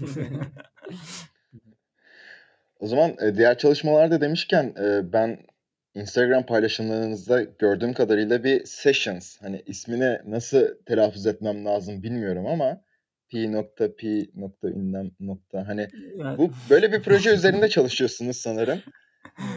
[2.81, 5.39] O zaman e, diğer çalışmalarda demişken e, ben
[5.95, 12.81] Instagram paylaşımlarınızda gördüğüm kadarıyla bir sessions hani ismini nasıl telaffuz etmem lazım bilmiyorum ama
[13.33, 18.81] p nokta p nokta ünlem nokta hani Yani- bu böyle bir proje üzerinde çalışıyorsunuz sanırım.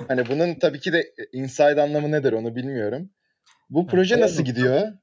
[0.07, 3.09] Hani bunun tabii ki de inside anlamı nedir onu bilmiyorum.
[3.69, 4.93] Bu proje nasıl gidiyor?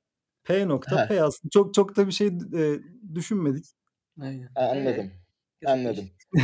[0.45, 1.07] P nokta.
[1.09, 2.81] P aslında çok çok da bir şey e,
[3.15, 3.65] düşünmedik.
[4.21, 4.49] Aynen.
[4.55, 5.11] Anladım.
[5.67, 6.05] Anladım.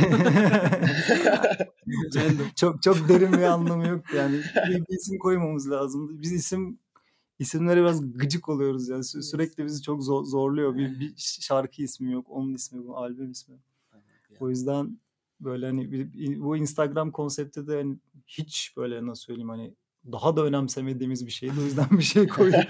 [2.15, 2.47] Random.
[2.55, 6.21] çok çok derin bir anlamı yok yani bir, bir isim koymamız lazımdı.
[6.21, 6.79] Biz isim
[7.39, 10.75] isimlere biraz gıcık oluyoruz yani Sü- sürekli bizi çok zor- zorluyor.
[10.75, 13.55] Bir, bir şarkı ismi yok, onun ismi bu, albüm ismi.
[14.39, 14.97] O yüzden
[15.39, 19.73] böyle hani bir- bu Instagram konsepti de hani hiç böyle nasıl söyleyeyim hani
[20.11, 21.53] daha da önemsemediğimiz bir şeydi.
[21.59, 22.69] O yüzden bir şey koyduk.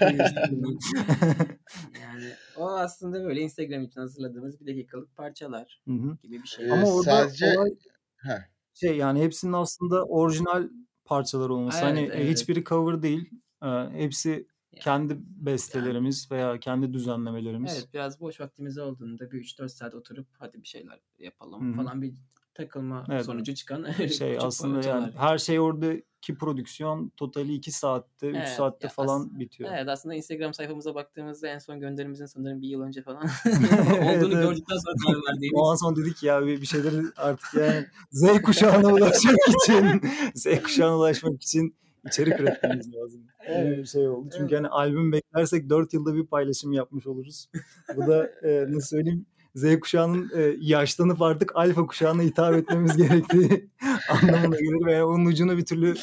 [2.02, 6.16] yani o aslında böyle Instagram için hazırladığımız bir dakikalık parçalar Hı hı.
[6.22, 6.68] gibi bir şey.
[6.68, 7.70] Ee, Ama orada sadece- olay
[8.16, 8.38] Heh.
[8.74, 10.68] şey yani hepsinin aslında orijinal
[11.04, 11.78] parçalar olması.
[11.78, 12.30] Evet, hani e, evet.
[12.38, 13.30] hiçbiri cover değil.
[13.62, 14.46] Ee, hepsi Yani-
[14.82, 17.72] kendi bestelerimiz veya kendi düzenlemelerimiz.
[17.78, 21.76] Evet biraz boş vaktimiz olduğunda bir 3-4 saat oturup hadi bir şeyler yapalım Hı hı.
[21.84, 22.14] falan bir
[22.58, 23.24] takılma Evet.
[23.24, 23.86] sonucu çıkan
[24.18, 29.38] Şey aslında yani her şey oradaki prodüksiyon totali 2 saatte, 3 Evet, saatte falan aslında-
[29.38, 29.70] bitiyor.
[29.74, 34.34] Evet aslında Instagram sayfamıza baktığımızda en son gönderimizin sanırım bir yıl önce falan Evet, olduğunu
[34.34, 34.44] evet.
[34.48, 35.60] gördükten sonra karar verdiğimiz.
[35.60, 40.00] O an sonra dedik ya bir bir şeyleri artık yani Z kuşağına ulaşmak için
[40.34, 43.20] Z kuşağına ulaşmak için içerik üretmemiz lazım.
[43.48, 44.28] Öyle bir şey oldu.
[44.36, 47.48] Çünkü hani albüm beklersek 4 yılda bir paylaşım yapmış oluruz.
[47.96, 49.26] Bu da e, nasıl söyleyeyim
[49.58, 53.70] Z kuşağının e, yaşlanıp artık alfa kuşağına hitap etmemiz gerektiği
[54.10, 55.94] anlamına gelir veya onun ucunu bir türlü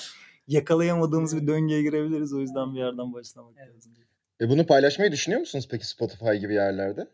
[0.48, 2.34] yakalayamadığımız bir döngüye girebiliriz.
[2.34, 3.92] O yüzden bir yerden başlamak lazım.
[4.42, 7.08] E bunu paylaşmayı düşünüyor musunuz peki Spotify gibi yerlerde?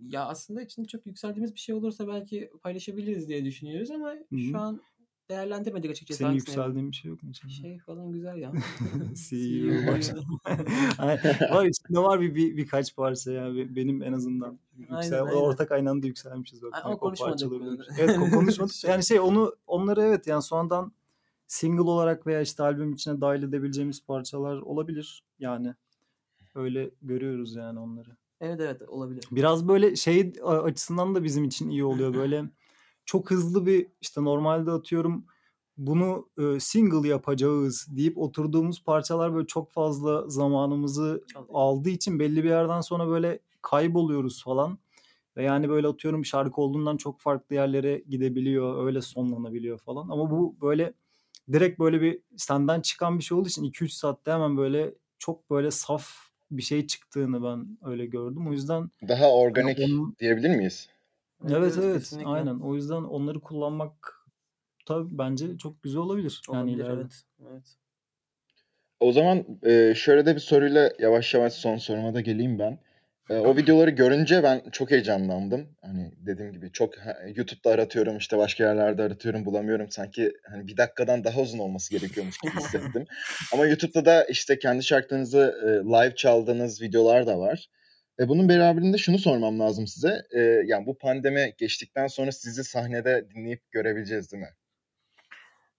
[0.00, 4.38] Ya aslında içinde çok yükseldiğimiz bir şey olursa belki paylaşabiliriz diye düşünüyoruz ama Hı-hı.
[4.50, 4.80] şu an
[5.30, 6.18] değerlendirmedik açıkçası.
[6.18, 7.52] Senin yükseldiğin bir şey yok mu içinde?
[7.52, 8.52] Şey falan güzel ya.
[9.28, 10.24] CEO başladı.
[11.54, 15.36] var içinde var bir, bir birkaç parça ya Be- benim en azından yüksel, Aynen, aynen.
[15.36, 16.74] ortak aynı anda yükselmişiz bak.
[16.74, 17.52] Ay, Bak ama o konuşmadık.
[17.98, 18.84] Evet ko- konuşmadık.
[18.84, 20.92] yani şey onu onları evet yani sonradan
[21.46, 25.22] single olarak veya işte albüm içine dahil edebileceğimiz parçalar olabilir.
[25.38, 25.74] Yani
[26.54, 28.16] öyle görüyoruz yani onları.
[28.40, 29.24] evet evet olabilir.
[29.30, 32.14] Biraz böyle şey açısından da bizim için iyi oluyor.
[32.14, 32.44] Böyle
[33.06, 35.24] çok hızlı bir işte normalde atıyorum
[35.76, 41.50] bunu e, single yapacağız deyip oturduğumuz parçalar böyle çok fazla zamanımızı Çalıyor.
[41.54, 44.78] aldığı için belli bir yerden sonra böyle kayboluyoruz falan.
[45.36, 50.08] Ve yani böyle atıyorum şarkı olduğundan çok farklı yerlere gidebiliyor, öyle sonlanabiliyor falan.
[50.08, 50.92] Ama bu böyle
[51.52, 55.70] direkt böyle bir senden çıkan bir şey olduğu için 2-3 saatte hemen böyle çok böyle
[55.70, 56.08] saf
[56.50, 58.48] bir şey çıktığını ben öyle gördüm.
[58.48, 60.88] O yüzden Daha organik onun- diyebilir miyiz?
[61.44, 62.30] Evet evet kesinlikle.
[62.30, 62.60] aynen.
[62.60, 64.14] O yüzden onları kullanmak
[64.86, 66.42] tabii bence çok güzel olabilir.
[66.52, 67.00] Yani Olabilir, ileride.
[67.00, 67.22] evet.
[67.50, 67.76] evet.
[69.00, 72.78] O zaman e, şöyle de bir soruyla yavaş yavaş son soruma da geleyim ben.
[73.30, 75.68] E, o videoları görünce ben çok heyecanlandım.
[75.82, 76.94] Hani dediğim gibi çok
[77.34, 79.90] YouTube'da aratıyorum işte başka yerlerde aratıyorum bulamıyorum.
[79.90, 83.04] Sanki hani bir dakikadan daha uzun olması gerekiyormuş gibi hissettim.
[83.52, 87.68] Ama YouTube'da da işte kendi şarkılarınızı e, live çaldığınız videolar da var.
[88.20, 90.22] E, bunun beraberinde şunu sormam lazım size.
[90.30, 94.54] E, yani bu pandemi geçtikten sonra sizi sahnede dinleyip görebileceğiz değil mi?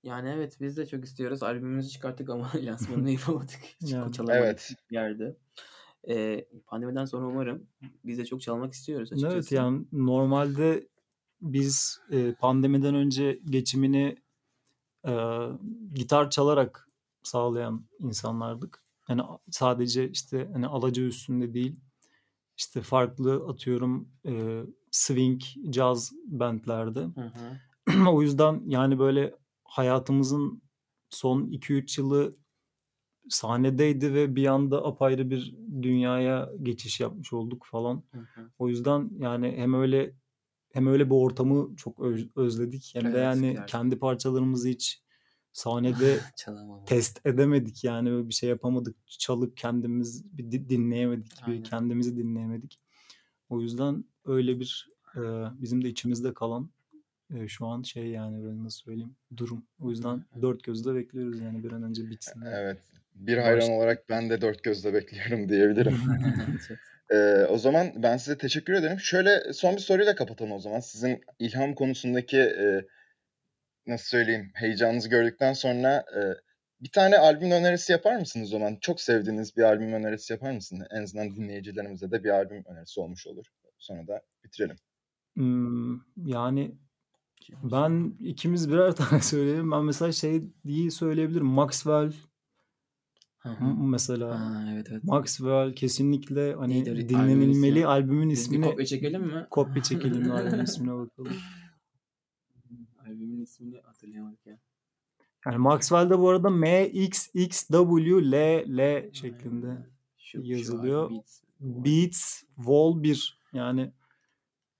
[0.03, 1.43] Yani evet biz de çok istiyoruz.
[1.43, 3.59] Albümümüzü çıkarttık ama lansmanını yapamadık.
[3.81, 4.13] Yani.
[4.13, 4.73] çalamadık Evet.
[4.91, 5.35] bir yerde.
[6.09, 7.67] Ee, pandemiden sonra umarım
[8.05, 9.35] biz de çok çalmak istiyoruz açıkçası.
[9.35, 10.87] Evet yani normalde
[11.41, 14.15] biz e, pandemiden önce geçimini
[15.07, 15.13] e,
[15.93, 16.89] gitar çalarak
[17.23, 18.83] sağlayan insanlardık.
[19.09, 19.21] Yani
[19.51, 21.79] sadece işte hani alaca üstünde değil
[22.57, 25.41] işte farklı atıyorum e, swing,
[25.71, 26.99] jazz bandlerde.
[26.99, 27.31] Hı
[27.85, 28.09] hı.
[28.09, 30.61] o yüzden yani böyle hayatımızın
[31.09, 32.37] son 2-3 yılı
[33.29, 38.03] sahnedeydi ve bir anda apayrı bir dünyaya geçiş yapmış olduk falan.
[38.11, 38.51] Hı hı.
[38.59, 40.15] O yüzden yani hem öyle
[40.73, 43.65] hem öyle bir ortamı çok öz- özledik hem de Evet, yani gerçekten.
[43.65, 45.03] kendi parçalarımızı hiç
[45.57, 46.85] sahnede Çalamam.
[46.85, 48.95] test edemedik yani böyle bir şey yapamadık.
[49.07, 51.63] Çalıp kendimiz bir di- dinleyemedik bir Aynen.
[51.63, 52.79] kendimizi dinleyemedik.
[53.49, 55.21] O yüzden öyle bir e,
[55.61, 56.69] bizim de içimizde kalan
[57.35, 59.65] e, şu an şey yani böyle nasıl söyleyeyim durum.
[59.79, 62.41] O yüzden dört gözle bekliyoruz yani bir an önce bitsin.
[62.41, 62.77] Evet.
[63.15, 63.73] Bir hayran Başla.
[63.73, 65.97] olarak ben de dört gözle bekliyorum diyebilirim.
[67.11, 68.99] Ee, o zaman ben size teşekkür ederim.
[68.99, 70.79] Şöyle son bir soruyla kapatalım o zaman.
[70.79, 72.85] Sizin ilham konusundaki e,
[73.87, 76.21] nasıl söyleyeyim heyecanınızı gördükten sonra e,
[76.81, 78.77] bir tane albüm önerisi yapar mısınız o zaman?
[78.81, 80.87] Çok sevdiğiniz bir albüm önerisi yapar mısınız?
[80.91, 83.45] En azından dinleyicilerimize de bir albüm önerisi olmuş olur.
[83.77, 84.75] Sonra da bitirelim.
[85.33, 86.75] Hmm, yani
[87.63, 89.71] ben ikimiz birer tane söyleyelim.
[89.71, 91.45] Ben mesela şey diye söyleyebilirim.
[91.45, 92.11] Maxwell
[93.37, 93.63] Hı hı.
[93.65, 94.27] m- mesela.
[94.31, 95.03] Aa, evet evet.
[95.03, 99.47] Maxwell kesinlikle hani Neydi dinlenilmeli albümün Biz bir ismini kopya çekelim mi?
[99.49, 101.33] kopya çekelim albümün ismine bakalım.
[103.47, 104.59] İsmini hatırlayamadık ya.
[105.45, 108.33] Yani Maxwell'de bu arada M X X W L
[108.77, 109.87] L şeklinde Aynen.
[110.17, 111.03] Şu- şu yazılıyor.
[111.05, 111.41] albüm Beats.
[111.59, 113.91] Beats Vol 1 yani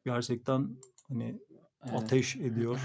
[0.05, 0.77] gerçekten
[1.07, 1.39] hani
[1.83, 2.01] Evet.
[2.01, 2.79] ateş ediyor.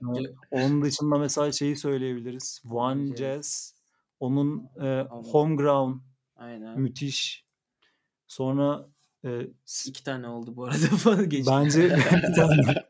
[0.50, 2.62] Onun dışında mesela şeyi söyleyebiliriz.
[2.70, 3.18] One Jazz.
[3.18, 3.74] Jazz.
[4.20, 5.30] Onun e, Anladım.
[5.30, 6.00] Homeground
[6.36, 6.80] Aynen.
[6.80, 7.44] müthiş.
[8.26, 8.88] Sonra
[9.24, 9.40] e,
[9.86, 11.50] İki tane oldu bu arada falan geçti.
[11.54, 11.82] bence
[12.28, 12.84] bir tane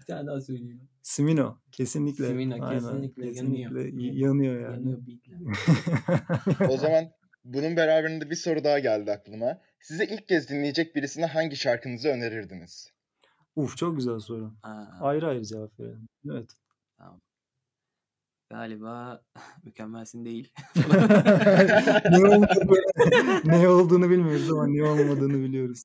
[0.00, 0.80] bir tane daha söyleyeyim.
[1.02, 2.26] Smino kesinlikle.
[2.26, 4.14] Aynen, kesinlikle kesinlikle yanıyor.
[4.14, 4.74] yanıyor yani.
[4.74, 4.98] Yanıyor
[6.70, 7.04] o zaman
[7.44, 9.58] bunun beraberinde bir soru daha geldi aklıma.
[9.80, 12.90] Size ilk kez dinleyecek birisine hangi şarkınızı önerirdiniz?
[13.56, 14.52] Uf çok güzel soru.
[14.62, 16.08] Aa, Ayrı ayrı cevap verelim.
[16.30, 16.50] Evet.
[18.50, 19.22] galiba
[19.64, 20.52] mükemmelsin değil.
[22.10, 22.76] ne, olduğunu,
[23.44, 25.82] ne olduğunu bilmiyoruz ama ne olmadığını biliyoruz.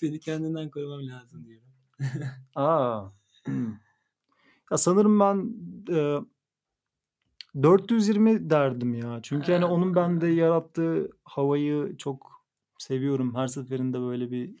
[0.00, 1.71] Seni kendinden korumam lazım diyorum.
[2.54, 3.04] Aa.
[3.44, 3.72] hmm.
[4.70, 5.54] Ya sanırım ben
[5.96, 6.18] e,
[7.62, 9.20] 420 derdim ya.
[9.22, 12.44] Çünkü hani onun bende yarattığı havayı çok
[12.78, 13.34] seviyorum.
[13.34, 14.54] Her seferinde böyle bir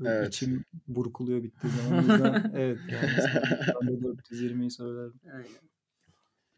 [0.00, 0.28] böyle Evet.
[0.28, 1.98] içim burkuluyor bittiği zaman.
[1.98, 3.10] O yüzden evet yani
[3.82, 5.20] ben de 420'yi söylerim.
[5.32, 5.66] Aynen.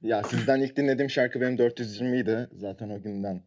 [0.02, 2.48] Ya sizden ilk dinlediğim şarkı benim 420 idi.
[2.52, 3.42] Zaten o günden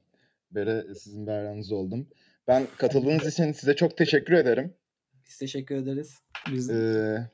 [0.51, 2.07] beri sizin bir hayranınız oldum.
[2.47, 4.73] Ben katıldığınız için size çok teşekkür ederim.
[5.31, 6.19] Biz teşekkür ederiz.
[6.51, 7.29] Biz Ee,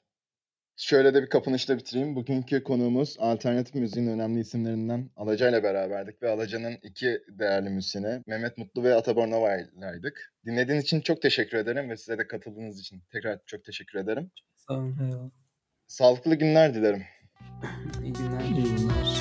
[0.76, 2.16] şöyle de bir kapanışla bitireyim.
[2.16, 8.58] Bugünkü konuğumuz alternatif müziğin önemli isimlerinden Alaca ile beraberdik ve Alaca'nın iki değerli müzisyeni Mehmet
[8.58, 10.34] Mutlu ve Atabar Nova'ylaydık.
[10.46, 14.32] Dinlediğiniz için çok teşekkür ederim ve size de katıldığınız için tekrar çok teşekkür ederim.
[14.56, 14.98] Sağ olun.
[15.02, 15.30] Eyvallah.
[15.88, 17.04] Sağlıklı günler dilerim.
[18.04, 18.42] İyi günler.
[18.42, 19.17] İyi günler.